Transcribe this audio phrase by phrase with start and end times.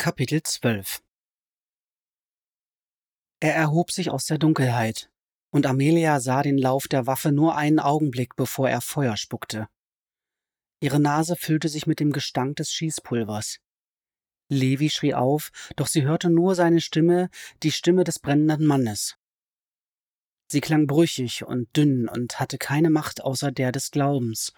[0.00, 1.02] Kapitel 12
[3.40, 5.10] Er erhob sich aus der Dunkelheit,
[5.50, 9.68] und Amelia sah den Lauf der Waffe nur einen Augenblick, bevor er Feuer spuckte.
[10.80, 13.58] Ihre Nase füllte sich mit dem Gestank des Schießpulvers.
[14.48, 17.28] Levi schrie auf, doch sie hörte nur seine Stimme,
[17.64, 19.18] die Stimme des brennenden Mannes.
[20.46, 24.52] Sie klang brüchig und dünn und hatte keine Macht außer der des Glaubens,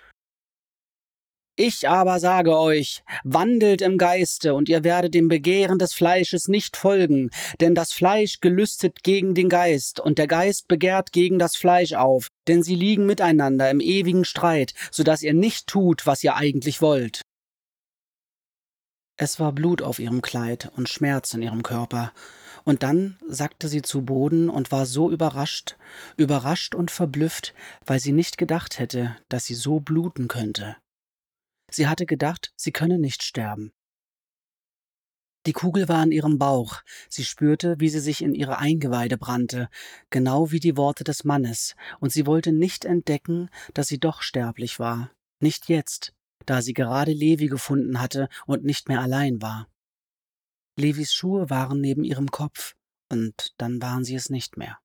[1.61, 6.77] ich aber sage euch, wandelt im Geiste, und ihr werdet dem Begehren des Fleisches nicht
[6.77, 11.93] folgen, denn das Fleisch gelüstet gegen den Geist, und der Geist begehrt gegen das Fleisch
[11.93, 16.35] auf, denn sie liegen miteinander im ewigen Streit, so dass ihr nicht tut, was ihr
[16.35, 17.21] eigentlich wollt.
[19.19, 22.13] Es war Blut auf ihrem Kleid und Schmerz in ihrem Körper,
[22.65, 25.77] und dann sackte sie zu Boden und war so überrascht,
[26.17, 30.77] überrascht und verblüfft, weil sie nicht gedacht hätte, dass sie so bluten könnte.
[31.71, 33.73] Sie hatte gedacht, sie könne nicht sterben.
[35.47, 39.71] Die Kugel war in ihrem Bauch, sie spürte, wie sie sich in ihre Eingeweide brannte,
[40.11, 44.79] genau wie die Worte des Mannes, und sie wollte nicht entdecken, dass sie doch sterblich
[44.79, 46.13] war, nicht jetzt,
[46.45, 49.67] da sie gerade Levi gefunden hatte und nicht mehr allein war.
[50.77, 52.75] Levis Schuhe waren neben ihrem Kopf,
[53.09, 54.79] und dann waren sie es nicht mehr.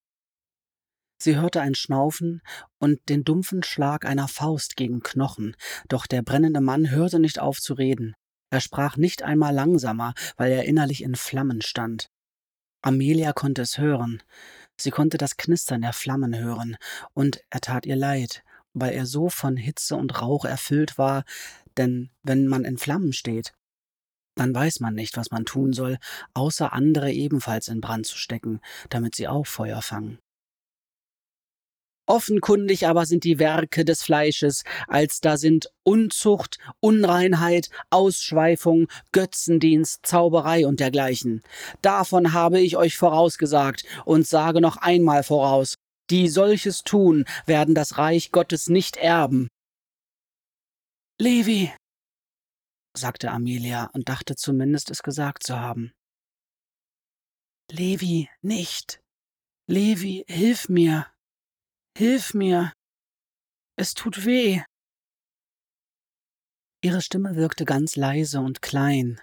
[1.25, 2.43] Sie hörte ein Schnaufen
[2.77, 5.55] und den dumpfen Schlag einer Faust gegen Knochen,
[5.87, 8.13] doch der brennende Mann hörte nicht auf zu reden.
[8.51, 12.11] Er sprach nicht einmal langsamer, weil er innerlich in Flammen stand.
[12.83, 14.21] Amelia konnte es hören.
[14.79, 16.77] Sie konnte das Knistern der Flammen hören,
[17.15, 18.43] und er tat ihr leid,
[18.75, 21.23] weil er so von Hitze und Rauch erfüllt war,
[21.75, 23.55] denn wenn man in Flammen steht,
[24.35, 25.97] dann weiß man nicht, was man tun soll,
[26.35, 30.19] außer andere ebenfalls in Brand zu stecken, damit sie auch Feuer fangen.
[32.07, 40.67] Offenkundig aber sind die Werke des Fleisches, als da sind Unzucht, Unreinheit, Ausschweifung, Götzendienst, Zauberei
[40.67, 41.41] und dergleichen.
[41.81, 45.75] Davon habe ich euch vorausgesagt und sage noch einmal voraus,
[46.11, 49.47] die solches tun, werden das Reich Gottes nicht erben.
[51.19, 51.73] Levi,
[52.95, 55.91] sagte Amelia und dachte zumindest es gesagt zu haben.
[57.71, 59.01] Levi, nicht.
[59.67, 61.07] Levi, hilf mir.
[61.97, 62.73] Hilf mir.
[63.77, 64.61] Es tut weh.
[66.81, 69.21] Ihre Stimme wirkte ganz leise und klein.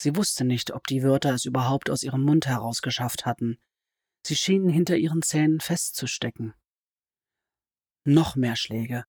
[0.00, 3.58] Sie wusste nicht, ob die Wörter es überhaupt aus ihrem Mund herausgeschafft hatten.
[4.26, 6.54] Sie schienen hinter ihren Zähnen festzustecken.
[8.06, 9.04] Noch mehr Schläge.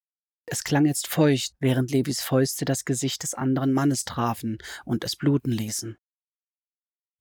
[0.45, 5.15] Es klang jetzt feucht, während Levis Fäuste das Gesicht des anderen Mannes trafen und es
[5.15, 5.97] bluten ließen.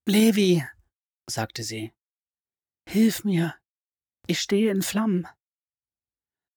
[0.07, 0.65] Levi,
[1.31, 1.93] sagte sie,
[2.89, 3.55] hilf mir.
[4.27, 5.27] Ich stehe in Flammen.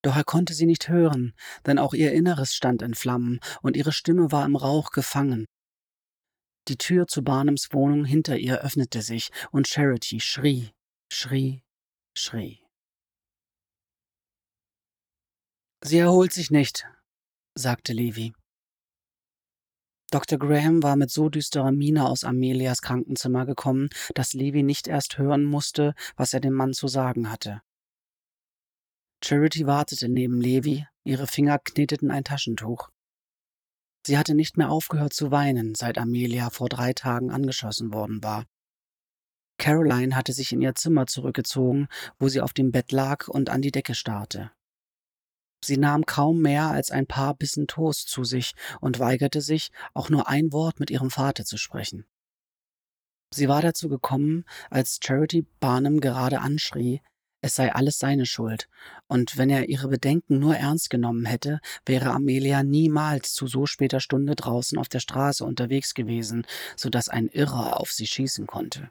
[0.03, 1.34] Doch er konnte sie nicht hören,
[1.66, 5.46] denn auch ihr Inneres stand in Flammen und ihre Stimme war im Rauch gefangen.
[6.68, 10.72] Die Tür zu Barnums Wohnung hinter ihr öffnete sich und Charity schrie,
[11.12, 11.63] schrie,
[12.13, 12.62] schrie.
[15.84, 16.85] Sie erholt sich nicht,
[17.56, 18.34] sagte Levi.
[20.09, 20.40] Dr.
[20.40, 25.44] Graham war mit so düsterer Miene aus Amelias Krankenzimmer gekommen, dass Levi nicht erst hören
[25.44, 27.62] musste, was er dem Mann zu sagen hatte.
[29.23, 32.89] Charity wartete neben Levi, ihre Finger kneteten ein Taschentuch.
[34.05, 38.45] Sie hatte nicht mehr aufgehört zu weinen, seit Amelia vor drei Tagen angeschossen worden war.
[39.57, 41.88] Caroline hatte sich in ihr Zimmer zurückgezogen,
[42.19, 44.51] wo sie auf dem Bett lag und an die Decke starrte.
[45.66, 50.09] Sie nahm kaum mehr als ein paar Bissen Toast zu sich und weigerte sich, auch
[50.09, 52.05] nur ein Wort mit ihrem Vater zu sprechen.
[53.34, 57.01] Sie war dazu gekommen, als Charity Barnum gerade anschrie,
[57.47, 58.68] es sei alles seine Schuld,
[59.08, 64.02] und wenn er ihre Bedenken nur ernst genommen hätte, wäre Amelia niemals zu so später
[64.02, 68.90] Stunde draußen auf der Straße unterwegs gewesen, so dass ein Irrer auf sie schießen konnte.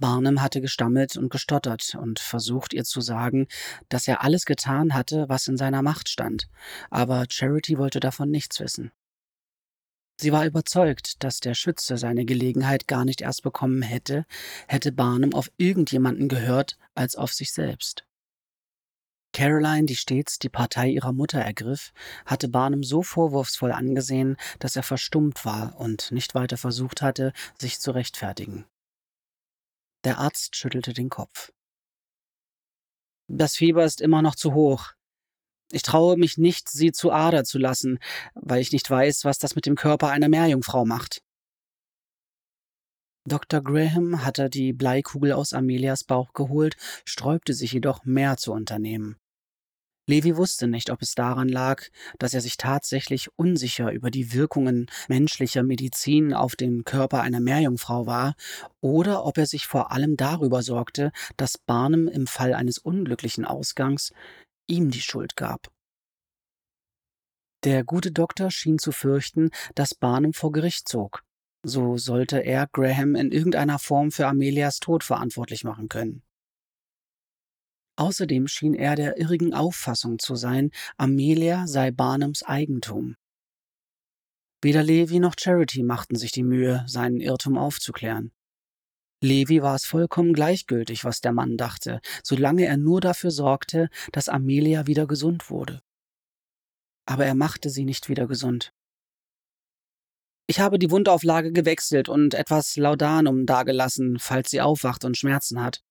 [0.00, 3.46] Barnum hatte gestammelt und gestottert und versucht ihr zu sagen,
[3.88, 6.48] dass er alles getan hatte, was in seiner Macht stand,
[6.90, 8.90] aber Charity wollte davon nichts wissen.
[10.20, 14.26] Sie war überzeugt, dass der Schütze seine Gelegenheit gar nicht erst bekommen hätte,
[14.66, 18.04] hätte Barnum auf irgendjemanden gehört als auf sich selbst.
[19.32, 21.92] Caroline, die stets die Partei ihrer Mutter ergriff,
[22.26, 27.78] hatte Barnum so vorwurfsvoll angesehen, dass er verstummt war und nicht weiter versucht hatte, sich
[27.78, 28.64] zu rechtfertigen.
[30.02, 31.52] Der Arzt schüttelte den Kopf.
[33.28, 34.94] Das Fieber ist immer noch zu hoch.
[35.70, 37.98] Ich traue mich nicht, sie zu Ader zu lassen,
[38.34, 41.22] weil ich nicht weiß, was das mit dem Körper einer Meerjungfrau macht.
[43.26, 43.62] Dr.
[43.62, 49.16] Graham hatte die Bleikugel aus Amelias Bauch geholt, sträubte sich jedoch mehr zu unternehmen.
[50.08, 51.82] Levi wusste nicht, ob es daran lag,
[52.18, 58.06] dass er sich tatsächlich unsicher über die Wirkungen menschlicher Medizin auf den Körper einer Meerjungfrau
[58.06, 58.34] war,
[58.80, 64.12] oder ob er sich vor allem darüber sorgte, dass Barnum im Fall eines unglücklichen Ausgangs
[64.68, 65.72] ihm die Schuld gab.
[67.64, 71.24] Der gute Doktor schien zu fürchten, dass Barnum vor Gericht zog.
[71.64, 76.22] So sollte er Graham in irgendeiner Form für Amelias Tod verantwortlich machen können.
[77.96, 83.16] Außerdem schien er der irrigen Auffassung zu sein, Amelia sei Barnums Eigentum.
[84.62, 88.32] Weder Levi noch Charity machten sich die Mühe, seinen Irrtum aufzuklären.
[89.20, 94.28] Levi war es vollkommen gleichgültig, was der Mann dachte, solange er nur dafür sorgte, dass
[94.28, 95.82] Amelia wieder gesund wurde.
[97.06, 98.72] Aber er machte sie nicht wieder gesund.
[100.46, 105.82] Ich habe die Wundauflage gewechselt und etwas Laudanum dagelassen, falls sie aufwacht und Schmerzen hat,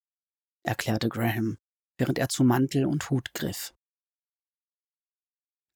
[0.63, 1.57] erklärte Graham
[1.97, 3.73] während er zu Mantel und Hut griff.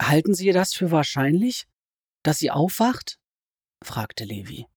[0.01, 1.67] Halten Sie das für wahrscheinlich,
[2.23, 3.19] dass sie aufwacht?
[3.83, 4.67] fragte Levi.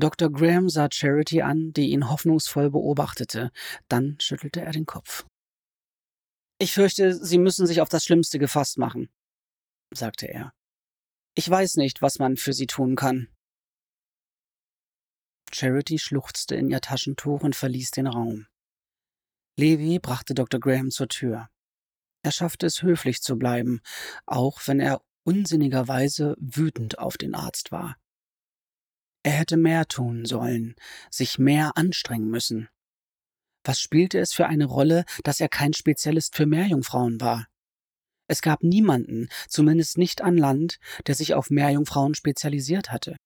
[0.00, 0.30] Dr.
[0.30, 3.50] Graham sah Charity an, die ihn hoffnungsvoll beobachtete,
[3.88, 5.26] dann schüttelte er den Kopf.
[6.58, 9.08] Ich fürchte, Sie müssen sich auf das Schlimmste gefasst machen,
[9.94, 10.52] sagte er.
[11.34, 13.28] Ich weiß nicht, was man für Sie tun kann.
[15.52, 18.46] Charity schluchzte in ihr Taschentuch und verließ den Raum.
[19.56, 20.60] Levi brachte Dr.
[20.60, 21.48] Graham zur Tür.
[22.22, 23.80] Er schaffte es, höflich zu bleiben,
[24.26, 27.96] auch wenn er unsinnigerweise wütend auf den Arzt war.
[29.22, 30.74] Er hätte mehr tun sollen,
[31.10, 32.68] sich mehr anstrengen müssen.
[33.64, 37.46] Was spielte es für eine Rolle, dass er kein Spezialist für Meerjungfrauen war?
[38.28, 43.16] Es gab niemanden, zumindest nicht an Land, der sich auf Meerjungfrauen spezialisiert hatte.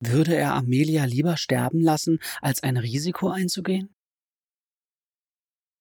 [0.00, 3.94] Würde er Amelia lieber sterben lassen, als ein Risiko einzugehen?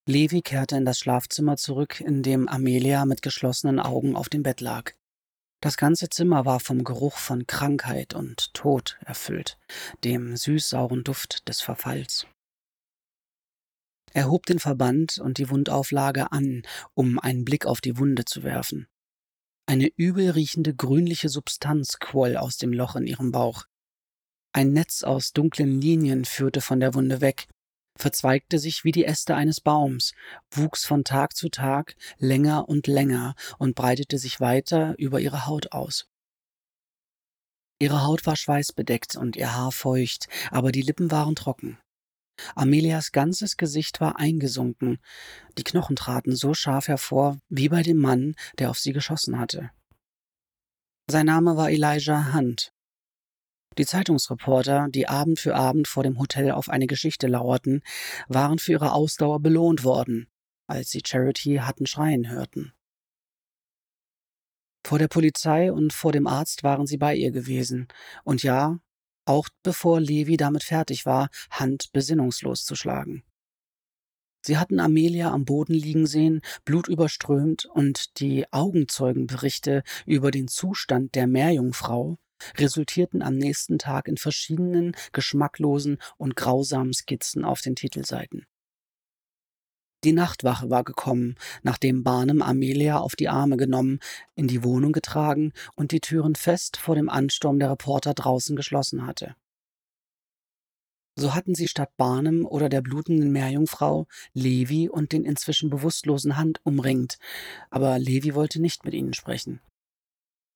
[0.08, 4.62] Levi kehrte in das Schlafzimmer zurück, in dem Amelia mit geschlossenen Augen auf dem Bett
[4.62, 4.94] lag.
[5.62, 9.58] Das ganze Zimmer war vom Geruch von Krankheit und Tod erfüllt,
[10.04, 12.28] dem süßsauren Duft des Verfalls.
[14.14, 16.64] Er hob den Verband und die Wundauflage an,
[16.94, 18.88] um einen Blick auf die Wunde zu werfen.
[19.68, 23.66] Eine übel riechende grünliche Substanz quoll aus dem Loch in ihrem Bauch.
[24.54, 27.48] Ein Netz aus dunklen Linien führte von der Wunde weg,
[27.98, 30.14] verzweigte sich wie die Äste eines Baums,
[30.52, 35.72] wuchs von Tag zu Tag länger und länger und breitete sich weiter über ihre Haut
[35.72, 36.08] aus.
[37.80, 41.78] Ihre Haut war schweißbedeckt und ihr Haar feucht, aber die Lippen waren trocken.
[42.56, 45.00] Amelias ganzes Gesicht war eingesunken,
[45.58, 49.72] die Knochen traten so scharf hervor wie bei dem Mann, der auf sie geschossen hatte.
[51.10, 52.74] Sein Name war Elijah Hunt,
[53.78, 57.82] die Zeitungsreporter, die Abend für Abend vor dem Hotel auf eine Geschichte lauerten,
[58.28, 60.28] waren für ihre Ausdauer belohnt worden,
[60.68, 62.74] als sie Charity hatten schreien hörten.
[64.86, 67.88] Vor der Polizei und vor dem Arzt waren sie bei ihr gewesen,
[68.24, 68.80] und ja,
[69.26, 73.24] auch bevor Levi damit fertig war, Hand besinnungslos zu schlagen.
[74.46, 81.26] Sie hatten Amelia am Boden liegen sehen, blutüberströmt, und die Augenzeugenberichte über den Zustand der
[81.26, 82.20] Meerjungfrau
[82.58, 88.46] resultierten am nächsten Tag in verschiedenen geschmacklosen und grausamen Skizzen auf den Titelseiten.
[90.04, 94.00] Die Nachtwache war gekommen, nachdem Barnum Amelia auf die Arme genommen,
[94.36, 99.08] in die Wohnung getragen und die Türen fest vor dem Ansturm der Reporter draußen geschlossen
[99.08, 99.36] hatte.
[101.18, 106.60] So hatten sie statt Barnum oder der blutenden Meerjungfrau Levi und den inzwischen bewusstlosen Hand
[106.64, 107.18] umringt,
[107.72, 109.60] aber Levi wollte nicht mit ihnen sprechen.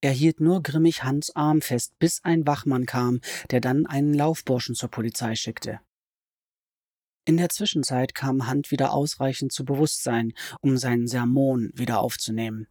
[0.01, 3.19] Er hielt nur grimmig Hans Arm fest, bis ein Wachmann kam,
[3.51, 5.81] der dann einen Laufburschen zur Polizei schickte.
[7.25, 12.67] In der Zwischenzeit kam Hand wieder ausreichend zu Bewusstsein, um seinen Sermon wieder aufzunehmen.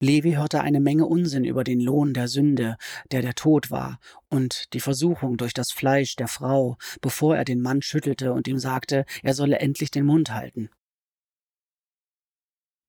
[0.00, 2.76] Levi hörte eine Menge Unsinn über den Lohn der Sünde,
[3.10, 7.60] der der Tod war, und die Versuchung durch das Fleisch der Frau, bevor er den
[7.60, 10.70] Mann schüttelte und ihm sagte, er solle endlich den Mund halten.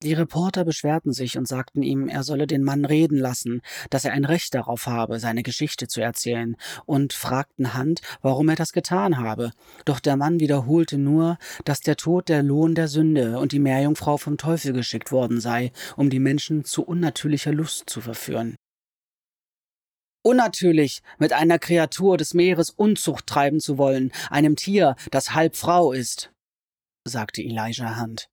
[0.02, 4.12] Die Reporter beschwerten sich und sagten ihm, er solle den Mann reden lassen, dass er
[4.12, 9.18] ein Recht darauf habe, seine Geschichte zu erzählen, und fragten Hand, warum er das getan
[9.18, 9.52] habe.
[9.84, 14.16] Doch der Mann wiederholte nur, dass der Tod der Lohn der Sünde und die Meerjungfrau
[14.16, 18.56] vom Teufel geschickt worden sei, um die Menschen zu unnatürlicher Lust zu verführen.
[20.22, 25.92] Unnatürlich, mit einer Kreatur des Meeres Unzucht treiben zu wollen, einem Tier, das halb Frau
[25.92, 26.32] ist,
[27.04, 28.30] sagte Elijah Hunt.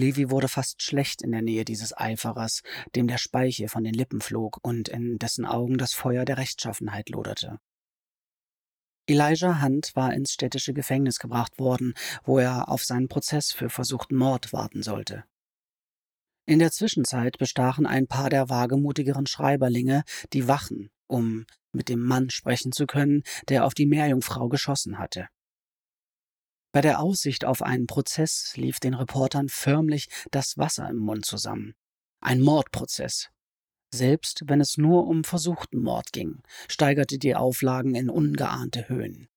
[0.00, 2.62] Levi wurde fast schlecht in der Nähe dieses Eiferers,
[2.96, 7.10] dem der Speichel von den Lippen flog und in dessen Augen das Feuer der Rechtschaffenheit
[7.10, 7.58] loderte.
[9.06, 14.16] Elijah Hunt war ins städtische Gefängnis gebracht worden, wo er auf seinen Prozess für versuchten
[14.16, 15.24] Mord warten sollte.
[16.46, 22.30] In der Zwischenzeit bestachen ein paar der wagemutigeren Schreiberlinge die Wachen, um mit dem Mann
[22.30, 25.28] sprechen zu können, der auf die Meerjungfrau geschossen hatte.
[26.72, 31.74] Bei der Aussicht auf einen Prozess lief den Reportern förmlich das Wasser im Mund zusammen.
[32.20, 33.30] Ein Mordprozess.
[33.92, 39.28] Selbst wenn es nur um versuchten Mord ging, steigerte die Auflagen in ungeahnte Höhen.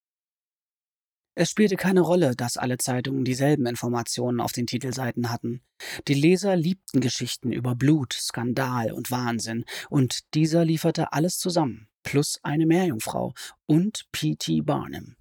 [1.36, 5.64] Es spielte keine Rolle, dass alle Zeitungen dieselben Informationen auf den Titelseiten hatten.
[6.08, 12.40] Die Leser liebten Geschichten über Blut, Skandal und Wahnsinn, und dieser lieferte alles zusammen, plus
[12.44, 13.34] eine Meerjungfrau
[13.66, 14.62] und P.T.
[14.62, 15.16] Barnum.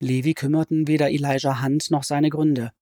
[0.00, 2.72] Levi kümmerten weder Elijah Hunt noch seine Gründe.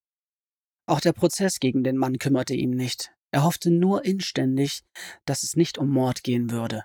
[0.86, 3.12] Auch der Prozess gegen den Mann kümmerte ihn nicht.
[3.30, 4.82] Er hoffte nur inständig,
[5.24, 6.84] dass es nicht um Mord gehen würde.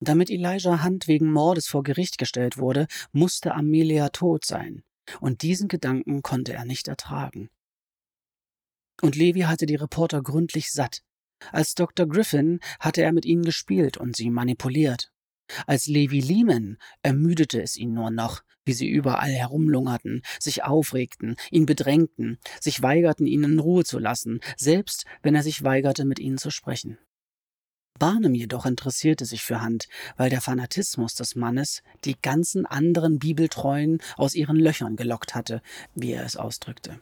[0.00, 4.82] Damit Elijah Hunt wegen Mordes vor Gericht gestellt wurde, musste Amelia tot sein,
[5.20, 7.48] und diesen Gedanken konnte er nicht ertragen.
[9.02, 11.02] Und Levi hatte die Reporter gründlich satt.
[11.52, 12.06] Als Dr.
[12.06, 15.13] Griffin hatte er mit ihnen gespielt und sie manipuliert.
[15.66, 21.66] Als Levi Lehman ermüdete es ihn nur noch, wie sie überall herumlungerten, sich aufregten, ihn
[21.66, 26.38] bedrängten, sich weigerten, ihn in Ruhe zu lassen, selbst wenn er sich weigerte, mit ihnen
[26.38, 26.98] zu sprechen.
[27.98, 29.86] Barnum jedoch interessierte sich für Hand,
[30.16, 35.62] weil der Fanatismus des Mannes die ganzen anderen Bibeltreuen aus ihren Löchern gelockt hatte,
[35.94, 37.00] wie er es ausdrückte.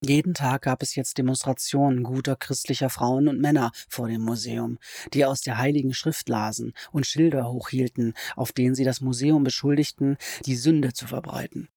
[0.00, 4.78] Jeden Tag gab es jetzt Demonstrationen guter christlicher Frauen und Männer vor dem Museum,
[5.12, 10.16] die aus der Heiligen Schrift lasen und Schilder hochhielten, auf denen sie das Museum beschuldigten,
[10.46, 11.68] die Sünde zu verbreiten.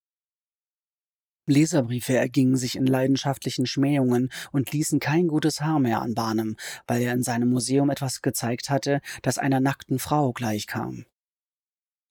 [1.47, 7.01] Leserbriefe ergingen sich in leidenschaftlichen Schmähungen und ließen kein gutes Haar mehr an Barnum, weil
[7.01, 11.05] er in seinem Museum etwas gezeigt hatte, das einer nackten Frau gleichkam.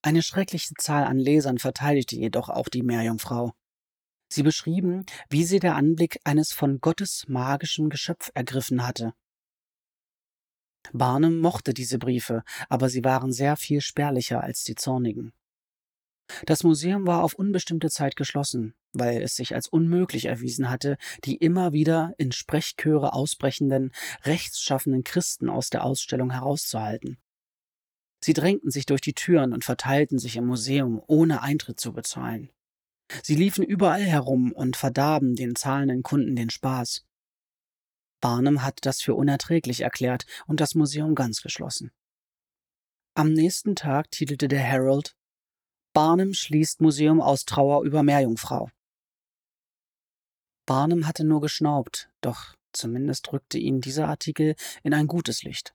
[0.03, 3.53] Eine schreckliche Zahl an Lesern verteidigte jedoch auch die Meerjungfrau.
[4.33, 9.13] Sie beschrieben, wie sie der Anblick eines von Gottes magischem Geschöpf ergriffen hatte.
[10.93, 15.33] Barnum mochte diese Briefe, aber sie waren sehr viel spärlicher als die zornigen.
[16.47, 21.37] Das Museum war auf unbestimmte Zeit geschlossen, weil es sich als unmöglich erwiesen hatte, die
[21.37, 27.19] immer wieder in Sprechchöre ausbrechenden, rechtsschaffenen Christen aus der Ausstellung herauszuhalten.
[28.23, 32.51] Sie drängten sich durch die Türen und verteilten sich im Museum, ohne Eintritt zu bezahlen.
[33.23, 37.05] Sie liefen überall herum und verdarben den zahlenden Kunden den Spaß.
[38.21, 41.91] Barnum hat das für unerträglich erklärt und das Museum ganz geschlossen.
[43.15, 45.17] Am nächsten Tag titelte der Herald
[45.93, 48.71] Barnum schließt Museum aus Trauer über Meerjungfrau.
[50.67, 55.75] Barnum hatte nur geschnaubt, doch zumindest rückte ihn dieser Artikel in ein gutes Licht.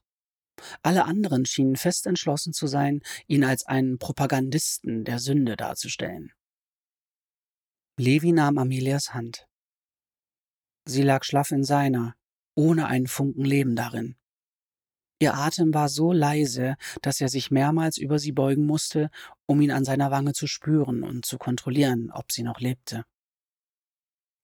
[0.82, 6.32] Alle anderen schienen fest entschlossen zu sein, ihn als einen Propagandisten der Sünde darzustellen.
[7.98, 9.48] Levi nahm Amelias Hand.
[10.84, 12.14] Sie lag schlaff in seiner,
[12.54, 14.16] ohne einen Funken Leben darin.
[15.18, 19.10] Ihr Atem war so leise, dass er sich mehrmals über sie beugen musste,
[19.46, 23.04] um ihn an seiner Wange zu spüren und zu kontrollieren, ob sie noch lebte.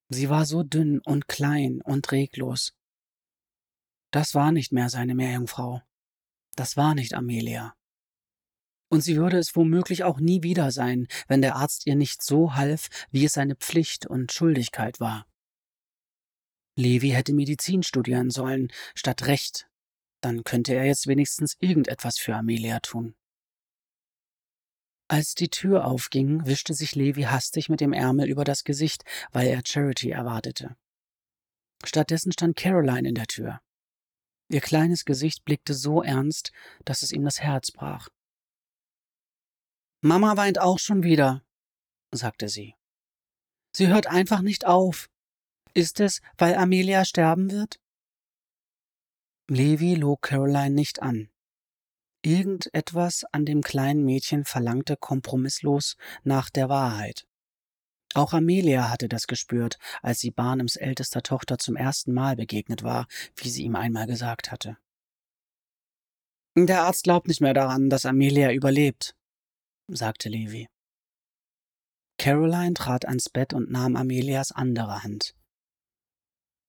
[0.08, 2.72] Sie war so dünn und klein und reglos.
[4.12, 5.82] Das war nicht mehr seine Meerjungfrau.
[6.56, 7.74] Das war nicht Amelia.
[8.92, 12.56] Und sie würde es womöglich auch nie wieder sein, wenn der Arzt ihr nicht so
[12.56, 15.26] half, wie es seine Pflicht und Schuldigkeit war.
[16.76, 19.66] Levi hätte Medizin studieren sollen, statt Recht.
[20.20, 23.14] Dann könnte er jetzt wenigstens irgendetwas für Amelia tun.
[25.08, 29.48] Als die Tür aufging, wischte sich Levi hastig mit dem Ärmel über das Gesicht, weil
[29.48, 30.76] er Charity erwartete.
[31.82, 33.62] Stattdessen stand Caroline in der Tür.
[34.50, 36.52] Ihr kleines Gesicht blickte so ernst,
[36.84, 38.10] dass es ihm das Herz brach.
[40.04, 41.44] Mama weint auch schon wieder,
[42.10, 42.74] sagte sie.
[43.70, 45.08] Sie hört einfach nicht auf.
[45.74, 47.80] Ist es, weil Amelia sterben wird?
[49.48, 51.30] Levi log Caroline nicht an.
[52.24, 57.24] Irgendetwas an dem kleinen Mädchen verlangte kompromisslos nach der Wahrheit.
[58.14, 63.06] Auch Amelia hatte das gespürt, als sie Barnums ältester Tochter zum ersten Mal begegnet war,
[63.36, 64.78] wie sie ihm einmal gesagt hatte.
[66.56, 69.16] Der Arzt glaubt nicht mehr daran, dass Amelia überlebt,
[69.94, 70.68] sagte Levi.
[72.18, 75.34] Caroline trat ans Bett und nahm Amelias andere Hand.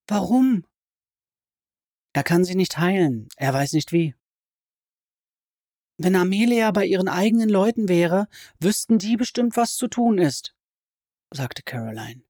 [0.08, 0.66] Warum?
[2.14, 4.16] Er kann sie nicht heilen, er weiß nicht wie.
[5.98, 8.28] Wenn Amelia bei ihren eigenen Leuten wäre,
[8.60, 10.56] wüssten die bestimmt, was zu tun ist,
[11.32, 12.24] sagte Caroline.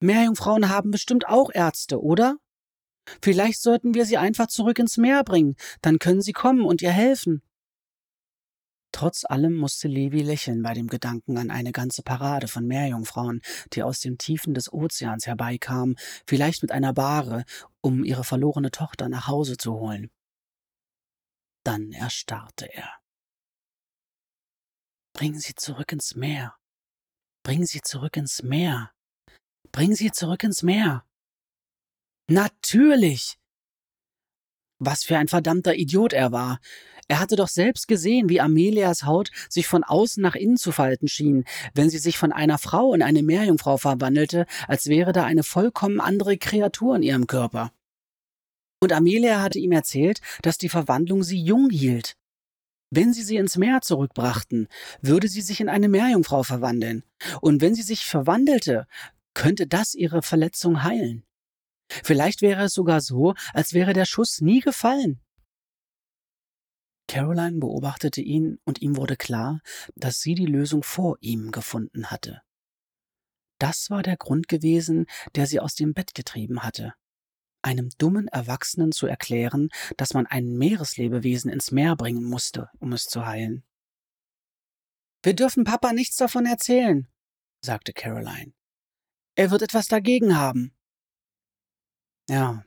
[0.00, 2.38] Meerjungfrauen haben bestimmt auch Ärzte, oder?
[3.20, 6.92] Vielleicht sollten wir sie einfach zurück ins Meer bringen, dann können sie kommen und ihr
[6.92, 7.42] helfen.
[8.92, 13.40] Trotz allem musste Levi lächeln bei dem Gedanken an eine ganze Parade von Meerjungfrauen,
[13.72, 15.96] die aus den Tiefen des Ozeans herbeikamen,
[16.26, 17.44] vielleicht mit einer Bahre,
[17.80, 20.10] um ihre verlorene Tochter nach Hause zu holen.
[21.64, 22.98] Dann erstarrte er.
[25.14, 26.56] Bring sie zurück ins Meer.
[27.44, 28.92] Bring sie zurück ins Meer.
[29.70, 31.06] Bring sie zurück ins Meer.
[32.28, 33.38] Natürlich!
[34.84, 36.58] Was für ein verdammter Idiot er war.
[37.06, 41.06] Er hatte doch selbst gesehen, wie Amelias Haut sich von außen nach innen zu falten
[41.06, 45.44] schien, wenn sie sich von einer Frau in eine Meerjungfrau verwandelte, als wäre da eine
[45.44, 47.72] vollkommen andere Kreatur in ihrem Körper.
[48.80, 52.16] Und Amelia hatte ihm erzählt, dass die Verwandlung sie jung hielt.
[52.90, 54.66] Wenn sie sie ins Meer zurückbrachten,
[55.00, 57.04] würde sie sich in eine Meerjungfrau verwandeln.
[57.40, 58.88] Und wenn sie sich verwandelte,
[59.32, 61.22] könnte das ihre Verletzung heilen.
[62.04, 65.20] Vielleicht wäre es sogar so, als wäre der Schuss nie gefallen.
[67.08, 69.60] Caroline beobachtete ihn und ihm wurde klar,
[69.96, 72.40] dass sie die Lösung vor ihm gefunden hatte.
[73.58, 76.94] Das war der Grund gewesen, der sie aus dem Bett getrieben hatte.
[77.62, 83.04] Einem dummen Erwachsenen zu erklären, dass man ein Meereslebewesen ins Meer bringen musste, um es
[83.04, 83.62] zu heilen.
[85.22, 87.06] Wir dürfen Papa nichts davon erzählen,
[87.60, 88.52] sagte Caroline.
[89.36, 90.74] Er wird etwas dagegen haben.
[92.28, 92.64] Ja,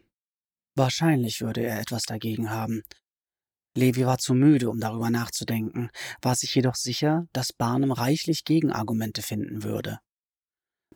[0.75, 2.83] wahrscheinlich würde er etwas dagegen haben.
[3.75, 5.89] Levi war zu müde, um darüber nachzudenken,
[6.21, 9.99] war sich jedoch sicher, dass Barnum reichlich Gegenargumente finden würde.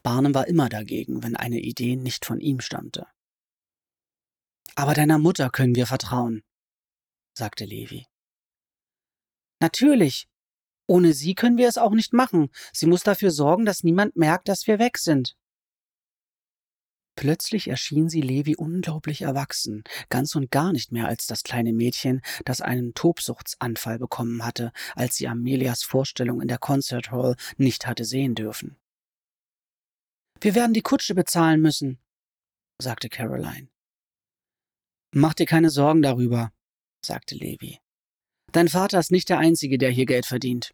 [0.02, 3.08] Barnum war immer dagegen, wenn eine Idee nicht von ihm stammte.
[4.76, 6.44] Aber deiner Mutter können wir vertrauen,
[7.34, 8.06] sagte Levi.
[9.60, 10.28] Natürlich.
[10.88, 12.50] Ohne sie können wir es auch nicht machen.
[12.74, 15.36] Sie muss dafür sorgen, dass niemand merkt, dass wir weg sind.
[17.20, 22.22] Plötzlich erschien sie Levi unglaublich erwachsen, ganz und gar nicht mehr als das kleine Mädchen,
[22.46, 28.06] das einen Tobsuchtsanfall bekommen hatte, als sie Amelias Vorstellung in der Concert Hall nicht hatte
[28.06, 28.78] sehen dürfen.
[30.40, 32.00] Wir werden die Kutsche bezahlen müssen,
[32.82, 33.68] sagte Caroline.
[35.14, 36.54] Mach dir keine Sorgen darüber,
[37.06, 37.80] sagte Levi.
[38.54, 40.74] Dein Vater ist nicht der Einzige, der hier Geld verdient.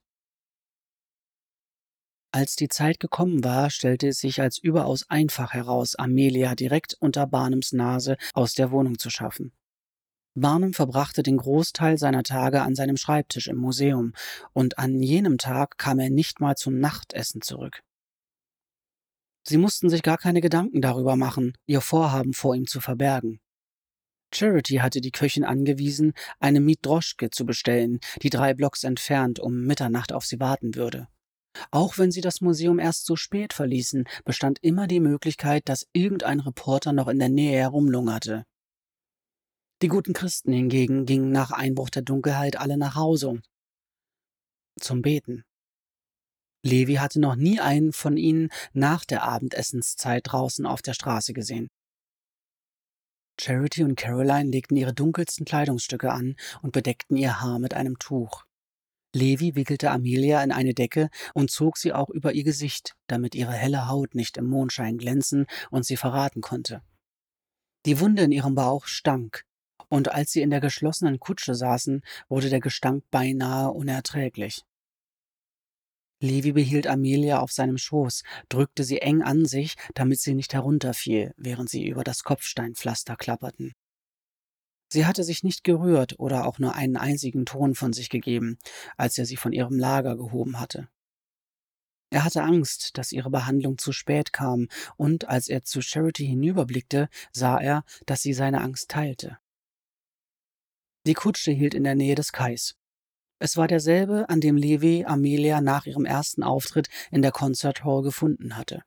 [2.35, 7.27] Als die Zeit gekommen war, stellte es sich als überaus einfach heraus, Amelia direkt unter
[7.27, 9.53] Barnums Nase aus der Wohnung zu schaffen.
[10.33, 14.11] Barnum verbrachte den Großteil seiner Tage an seinem Schreibtisch im Museum,
[14.51, 17.83] und an jenem Tag kam er nicht mal zum Nachtessen zurück.
[19.47, 23.39] Sie mussten sich gar keine Gedanken darüber machen, ihr Vorhaben vor ihm zu verbergen.
[24.33, 30.11] Charity hatte die Köchin angewiesen, eine Mietdroschke zu bestellen, die drei Blocks entfernt um Mitternacht
[30.11, 31.07] auf sie warten würde.
[31.71, 36.39] Auch wenn sie das Museum erst so spät verließen, bestand immer die Möglichkeit, dass irgendein
[36.39, 38.45] Reporter noch in der Nähe herumlungerte.
[39.81, 43.41] Die guten Christen hingegen gingen nach Einbruch der Dunkelheit alle nach Hause
[44.79, 45.43] zum Beten.
[46.63, 51.69] Levi hatte noch nie einen von ihnen nach der Abendessenszeit draußen auf der Straße gesehen.
[53.39, 58.45] Charity und Caroline legten ihre dunkelsten Kleidungsstücke an und bedeckten ihr Haar mit einem Tuch.
[59.15, 63.53] Levi wickelte Amelia in eine Decke und zog sie auch über ihr Gesicht, damit ihre
[63.53, 66.81] helle Haut nicht im Mondschein glänzen und sie verraten konnte.
[67.85, 69.45] Die Wunde in ihrem Bauch stank,
[69.87, 74.63] und als sie in der geschlossenen Kutsche saßen, wurde der Gestank beinahe unerträglich.
[76.19, 81.33] Levi behielt Amelia auf seinem Schoß, drückte sie eng an sich, damit sie nicht herunterfiel,
[81.37, 83.73] während sie über das Kopfsteinpflaster klapperten.
[84.95, 88.57] Sie hatte sich nicht gerührt oder auch nur einen einzigen Ton von sich gegeben,
[88.95, 90.87] als er sie von ihrem Lager gehoben hatte.
[92.11, 97.09] Er hatte Angst, dass ihre Behandlung zu spät kam, und als er zu Charity hinüberblickte,
[97.33, 99.37] sah er, dass sie seine Angst teilte.
[101.05, 102.77] Die Kutsche hielt in der Nähe des Kais.
[103.39, 108.01] Es war derselbe, an dem Levi Amelia nach ihrem ersten Auftritt in der Concert Hall
[108.01, 108.85] gefunden hatte.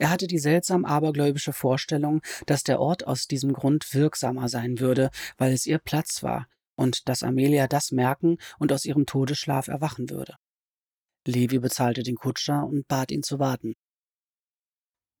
[0.00, 5.10] Er hatte die seltsam abergläubische Vorstellung, dass der Ort aus diesem Grund wirksamer sein würde,
[5.36, 10.08] weil es ihr Platz war und dass Amelia das merken und aus ihrem Todesschlaf erwachen
[10.08, 10.36] würde.
[11.26, 13.74] Levi bezahlte den Kutscher und bat ihn zu warten.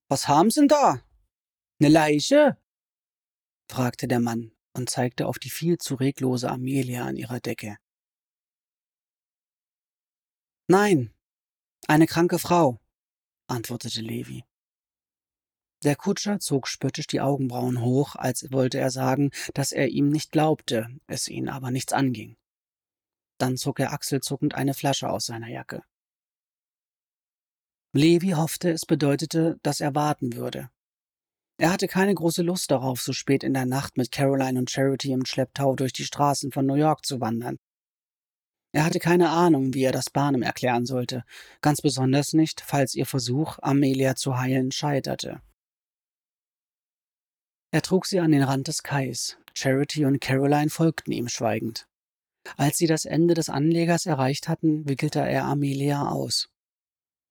[0.08, 1.02] Was haben Sie denn da?
[1.78, 2.56] Ne Leiche?
[3.70, 7.76] fragte der Mann und zeigte auf die viel zu reglose Amelia an ihrer Decke.
[10.68, 11.12] Nein,
[11.86, 12.80] eine kranke Frau,
[13.46, 14.42] antwortete Levi.
[15.82, 20.30] Der Kutscher zog spöttisch die Augenbrauen hoch, als wollte er sagen, dass er ihm nicht
[20.30, 22.36] glaubte, es ihn aber nichts anging.
[23.38, 25.82] Dann zog er achselzuckend eine Flasche aus seiner Jacke.
[27.92, 30.70] Levi hoffte, es bedeutete, dass er warten würde.
[31.56, 35.12] Er hatte keine große Lust darauf, so spät in der Nacht mit Caroline und Charity
[35.12, 37.58] im Schlepptau durch die Straßen von New York zu wandern.
[38.72, 41.24] Er hatte keine Ahnung, wie er das Barnum erklären sollte,
[41.60, 45.42] ganz besonders nicht, falls ihr Versuch, Amelia zu heilen, scheiterte.
[47.72, 49.36] Er trug sie an den Rand des Kais.
[49.54, 51.86] Charity und Caroline folgten ihm schweigend.
[52.56, 56.48] Als sie das Ende des Anlegers erreicht hatten, wickelte er Amelia aus.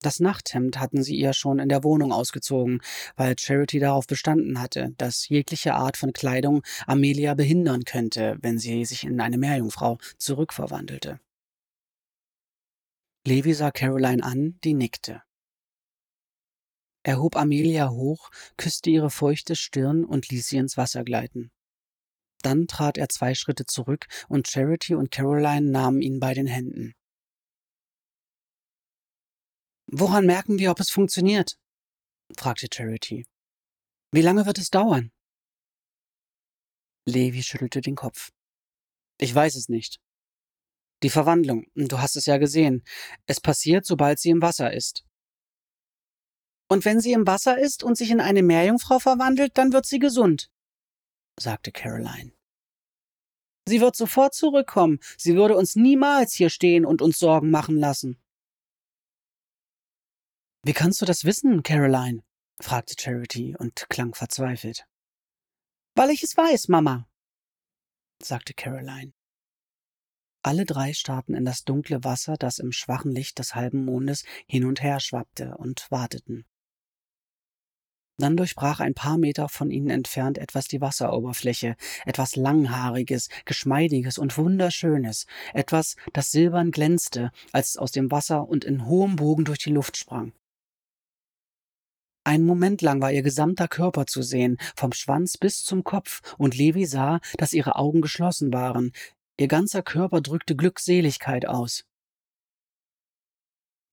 [0.02, 2.82] Das Nachthemd hatten sie ihr schon in der Wohnung ausgezogen,
[3.17, 8.86] weil Charity darauf bestanden hatte, dass jegliche Art von Kleidung Amelia behindern könnte, wenn sie
[8.86, 11.19] sich in eine Meerjungfrau zurückverwandelte.
[13.28, 15.21] Levi sah Caroline an, die nickte.
[17.03, 21.51] Er hob Amelia hoch, küsste ihre feuchte Stirn und ließ sie ins Wasser gleiten.
[22.41, 26.93] Dann trat er zwei Schritte zurück und Charity und Caroline nahmen ihn bei den Händen.
[29.88, 31.57] Woran merken wir, ob es funktioniert?
[32.38, 33.25] fragte Charity.
[34.12, 35.12] Wie lange wird es dauern?
[37.05, 38.31] Levi schüttelte den Kopf.
[39.17, 39.99] Ich weiß es nicht.
[41.01, 42.83] Die Verwandlung, du hast es ja gesehen.
[43.25, 45.05] Es passiert, sobald sie im Wasser ist.
[46.69, 49.99] Und wenn sie im Wasser ist und sich in eine Meerjungfrau verwandelt, dann wird sie
[49.99, 50.51] gesund,
[51.39, 52.32] sagte Caroline.
[53.67, 54.99] Sie wird sofort zurückkommen.
[55.17, 58.19] Sie würde uns niemals hier stehen und uns Sorgen machen lassen.
[60.63, 62.23] Wie kannst du das wissen, Caroline?
[62.62, 64.86] fragte Charity und klang verzweifelt.
[65.95, 67.08] Weil ich es weiß, Mama,
[68.21, 69.13] sagte Caroline.
[70.41, 74.65] Alle drei starrten in das dunkle Wasser, das im schwachen Licht des halben Mondes hin
[74.65, 76.45] und her schwappte, und warteten.
[78.19, 84.38] Dann durchbrach ein paar Meter von ihnen entfernt etwas die Wasseroberfläche, etwas Langhaariges, Geschmeidiges und
[84.38, 89.60] Wunderschönes, etwas, das silbern glänzte, als es aus dem Wasser und in hohem Bogen durch
[89.60, 90.34] die Luft sprang.
[92.25, 96.58] Einen Moment lang war ihr gesamter Körper zu sehen, vom Schwanz bis zum Kopf, und
[96.58, 98.91] Levi sah, dass ihre Augen geschlossen waren.
[99.39, 101.86] Ihr ganzer Körper drückte Glückseligkeit aus.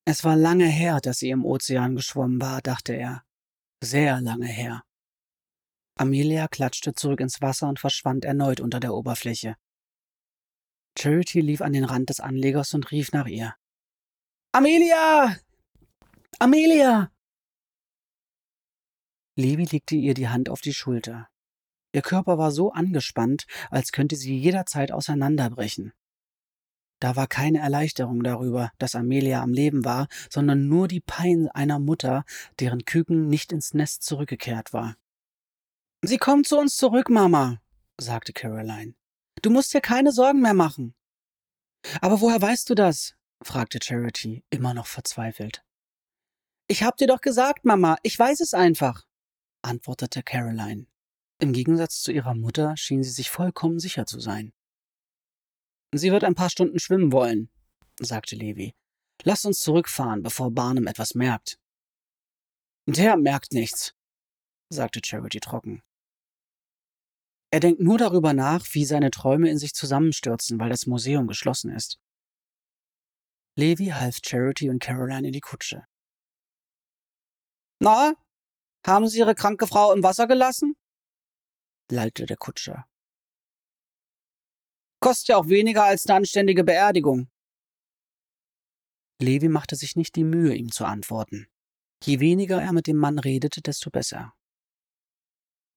[0.05, 3.26] Es war lange her, dass sie im Ozean geschwommen war, dachte er.
[3.83, 4.83] Sehr lange her.
[5.99, 9.57] Amelia klatschte zurück ins Wasser und verschwand erneut unter der Oberfläche.
[10.99, 13.55] Charity lief an den Rand des Anlegers und rief nach ihr.
[14.53, 15.37] Amelia!
[16.39, 17.12] Amelia!
[19.37, 21.29] Levi legte ihr die Hand auf die Schulter.
[21.93, 25.93] Ihr Körper war so angespannt, als könnte sie jederzeit auseinanderbrechen.
[27.07, 31.79] Da war keine Erleichterung darüber, dass Amelia am Leben war, sondern nur die Pein einer
[31.79, 32.25] Mutter,
[32.59, 34.97] deren Küken nicht ins Nest zurückgekehrt war.
[36.03, 37.62] Sie kommt zu uns zurück, Mama,
[37.97, 38.97] sagte Caroline.
[39.40, 40.97] Du musst dir keine Sorgen mehr machen.
[42.01, 43.14] Aber woher weißt du das?
[43.40, 45.62] fragte Charity, immer noch verzweifelt.
[46.66, 49.07] Ich hab dir doch gesagt, Mama, ich weiß es einfach
[49.62, 50.88] antwortete Caroline.
[51.38, 54.53] Im Gegensatz zu ihrer Mutter schien sie sich vollkommen sicher zu sein.
[55.92, 57.51] Sie wird ein paar Stunden schwimmen wollen,
[58.01, 58.75] sagte Levi.
[59.22, 61.59] Lass uns zurückfahren, bevor Barnum etwas merkt.
[62.87, 63.94] Der merkt nichts,
[64.68, 65.83] sagte Charity trocken.
[67.51, 71.70] Er denkt nur darüber nach, wie seine Träume in sich zusammenstürzen, weil das Museum geschlossen
[71.70, 71.99] ist.
[73.57, 75.87] Levi half Charity und Caroline in die Kutsche.
[77.81, 78.14] Na,
[78.87, 80.77] haben Sie Ihre kranke Frau im Wasser gelassen?
[81.90, 82.87] lallte der Kutscher.
[85.01, 87.29] Kostet ja auch weniger als eine anständige Beerdigung.
[89.21, 91.49] Levi machte sich nicht die Mühe, ihm zu antworten.
[92.05, 94.35] Je weniger er mit dem Mann redete, desto besser.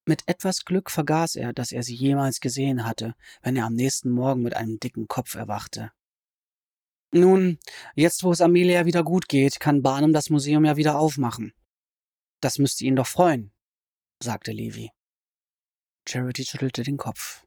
[0.05, 4.09] Mit etwas Glück vergaß er, dass er sie jemals gesehen hatte, wenn er am nächsten
[4.09, 5.91] Morgen mit einem dicken Kopf erwachte.
[7.11, 7.59] Nun,
[7.95, 11.53] jetzt wo es Amelia wieder gut geht, kann Barnum das Museum ja wieder aufmachen.
[12.41, 13.51] Das müsste ihn doch freuen,
[14.21, 14.91] sagte Levi.
[16.07, 17.45] Charity schüttelte den Kopf.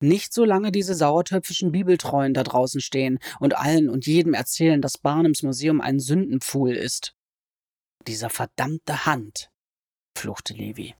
[0.00, 5.42] Nicht solange diese sauertöpfischen Bibeltreuen da draußen stehen und allen und jedem erzählen, dass Barnums
[5.42, 7.14] Museum ein Sündenpfuhl ist.
[8.06, 9.50] Dieser verdammte Hand,
[10.16, 10.94] fluchte Levi.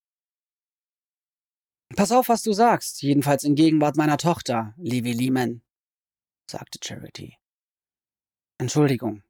[1.94, 5.62] Pass auf, was du sagst, jedenfalls in Gegenwart meiner Tochter, Levi Lehman,
[6.50, 7.36] sagte Charity.
[8.58, 9.22] Entschuldigung.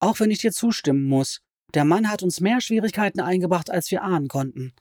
[0.00, 1.42] Auch wenn ich dir zustimmen muss,
[1.74, 4.74] der Mann hat uns mehr Schwierigkeiten eingebracht, als wir ahnen konnten.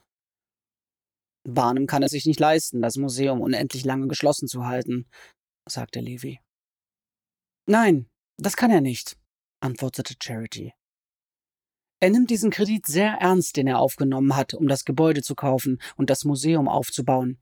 [1.45, 5.07] Barnum kann es sich nicht leisten, das Museum unendlich lange geschlossen zu halten,
[5.67, 6.39] sagte Levi.
[7.67, 9.17] Nein, das kann er nicht,
[9.61, 10.73] antwortete Charity.
[12.01, 15.81] Er nimmt diesen Kredit sehr ernst, den er aufgenommen hat, um das Gebäude zu kaufen
[15.95, 17.39] und das Museum aufzubauen.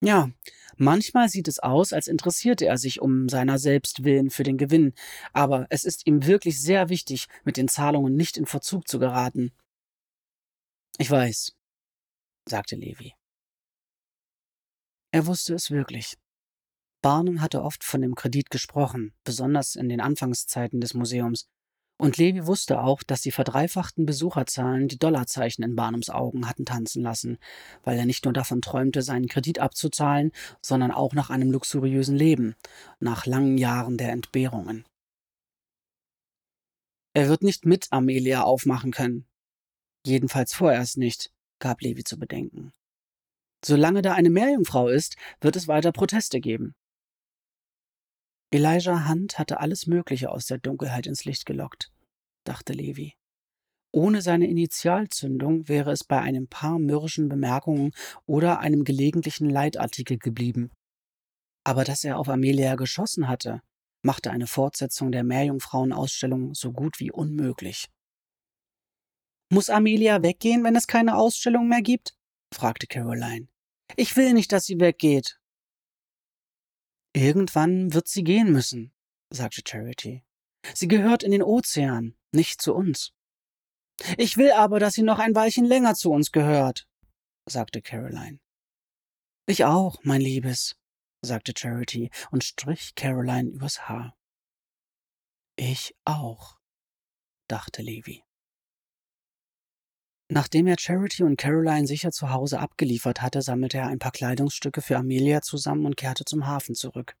[0.00, 0.30] Ja,
[0.76, 4.92] manchmal sieht es aus, als interessierte er sich um seiner selbst willen für den Gewinn,
[5.32, 9.52] aber es ist ihm wirklich sehr wichtig, mit den Zahlungen nicht in Verzug zu geraten.
[10.98, 11.56] Ich weiß,
[12.46, 13.14] sagte Levi.
[15.14, 16.18] Er wusste es wirklich.
[17.00, 21.46] Barnum hatte oft von dem Kredit gesprochen, besonders in den Anfangszeiten des Museums.
[21.98, 27.00] Und Levi wusste auch, dass die verdreifachten Besucherzahlen die Dollarzeichen in Barnums Augen hatten tanzen
[27.00, 27.38] lassen,
[27.84, 32.56] weil er nicht nur davon träumte, seinen Kredit abzuzahlen, sondern auch nach einem luxuriösen Leben,
[32.98, 34.84] nach langen Jahren der Entbehrungen.
[37.12, 39.28] Er wird nicht mit Amelia aufmachen können.
[40.04, 42.72] Jedenfalls vorerst nicht, gab Levi zu bedenken.
[43.64, 46.74] Solange da eine Meerjungfrau ist, wird es weiter Proteste geben.
[48.50, 51.90] Elijah Hunt hatte alles Mögliche aus der Dunkelheit ins Licht gelockt,
[52.44, 53.14] dachte Levi.
[53.90, 57.92] Ohne seine Initialzündung wäre es bei einem paar mürrischen Bemerkungen
[58.26, 60.70] oder einem gelegentlichen Leitartikel geblieben.
[61.64, 63.62] Aber dass er auf Amelia geschossen hatte,
[64.02, 67.88] machte eine Fortsetzung der Meerjungfrauenausstellung so gut wie unmöglich.
[69.50, 72.14] Muss Amelia weggehen, wenn es keine Ausstellung mehr gibt?
[72.52, 73.48] fragte Caroline.
[73.96, 75.38] Ich will nicht, dass sie weggeht,
[77.16, 78.92] Irgendwann wird sie gehen müssen,
[79.30, 80.24] sagte Charity.
[80.74, 83.12] Sie gehört in den Ozean, nicht zu uns.
[84.18, 86.88] Ich will aber, dass sie noch ein Weilchen länger zu uns gehört,
[87.46, 88.40] sagte Caroline.
[89.46, 90.76] Ich auch, mein Liebes,
[91.22, 94.16] sagte Charity und strich Caroline übers Haar.
[95.54, 96.58] Ich auch,
[97.46, 98.23] dachte Levi.
[100.28, 104.80] Nachdem er Charity und Caroline sicher zu Hause abgeliefert hatte, sammelte er ein paar Kleidungsstücke
[104.80, 107.14] für Amelia zusammen und kehrte zum Hafen zurück.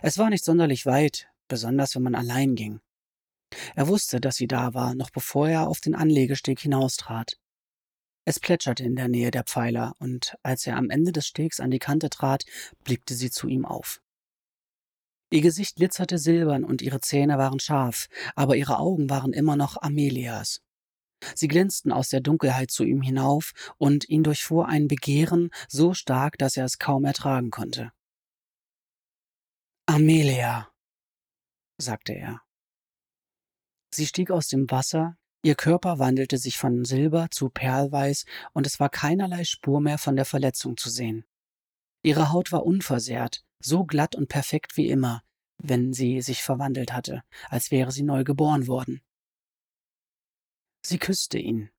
[0.00, 2.80] Es war nicht sonderlich weit, besonders wenn man allein ging.
[3.74, 7.38] Er wusste, dass sie da war, noch bevor er auf den Anlegesteg hinaustrat.
[8.24, 11.70] Es plätscherte in der Nähe der Pfeiler, und als er am Ende des Stegs an
[11.70, 12.44] die Kante trat,
[12.84, 14.00] blickte sie zu ihm auf.
[15.30, 19.76] Ihr Gesicht glitzerte silbern und ihre Zähne waren scharf, aber ihre Augen waren immer noch
[19.80, 20.60] Amelias.
[21.34, 26.38] Sie glänzten aus der Dunkelheit zu ihm hinauf, und ihn durchfuhr ein Begehren so stark,
[26.38, 27.92] dass er es kaum ertragen konnte.
[29.86, 30.70] Amelia,
[31.78, 32.40] sagte er.
[33.94, 38.80] Sie stieg aus dem Wasser, ihr Körper wandelte sich von Silber zu Perlweiß, und es
[38.80, 41.24] war keinerlei Spur mehr von der Verletzung zu sehen.
[42.02, 45.22] Ihre Haut war unversehrt, so glatt und perfekt wie immer,
[45.58, 49.02] wenn sie sich verwandelt hatte, als wäre sie neu geboren worden.
[50.82, 51.70] Sie küsste ihn,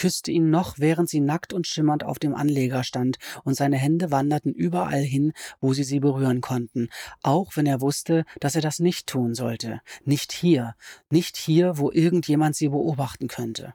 [0.00, 4.10] küsste ihn noch, während sie nackt und schimmernd auf dem Anleger stand, und seine Hände
[4.10, 6.88] wanderten überall hin, wo sie sie berühren konnten,
[7.22, 10.74] auch wenn er wusste, dass er das nicht tun sollte, nicht hier,
[11.10, 13.74] nicht hier, wo irgendjemand sie beobachten könnte.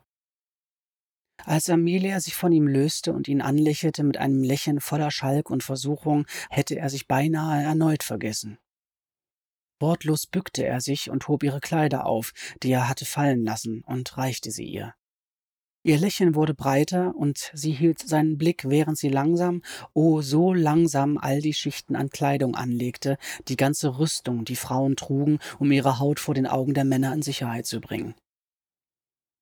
[1.44, 5.64] Als Amelia sich von ihm löste und ihn anlächelte mit einem Lächeln voller Schalk und
[5.64, 8.58] Versuchung, hätte er sich beinahe erneut vergessen.
[9.80, 12.32] Wortlos bückte er sich und hob ihre Kleider auf,
[12.64, 14.94] die er hatte fallen lassen, und reichte sie ihr.
[15.84, 19.62] Ihr Lächeln wurde breiter, und sie hielt seinen Blick, während sie langsam,
[19.94, 23.18] oh so langsam all die Schichten an Kleidung anlegte,
[23.50, 27.22] die ganze Rüstung, die Frauen trugen, um ihre Haut vor den Augen der Männer in
[27.22, 28.16] Sicherheit zu bringen.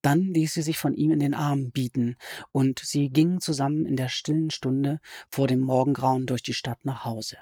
[0.02, 2.18] Dann ließ sie sich von ihm in den Arm bieten,
[2.52, 7.06] und sie gingen zusammen in der stillen Stunde vor dem Morgengrauen durch die Stadt nach
[7.06, 7.38] Hause.